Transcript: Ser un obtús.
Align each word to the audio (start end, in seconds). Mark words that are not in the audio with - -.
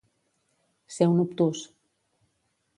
Ser 0.95 1.09
un 1.11 1.21
obtús. 1.25 1.63